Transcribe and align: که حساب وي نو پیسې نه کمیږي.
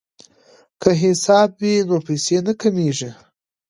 که 0.81 0.89
حساب 1.03 1.49
وي 1.59 1.75
نو 1.87 1.97
پیسې 2.07 2.37
نه 2.47 2.53
کمیږي. 2.61 3.11